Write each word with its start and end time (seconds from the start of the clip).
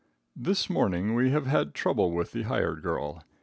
This 0.35 0.67
morning 0.67 1.13
we 1.13 1.29
have 1.29 1.45
had 1.45 1.75
trouble 1.75 2.11
with 2.11 2.31
the 2.31 2.41
hired 2.41 2.81
girl. 2.81 3.23